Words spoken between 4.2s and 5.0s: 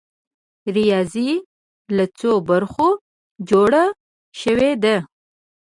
شوې ده؟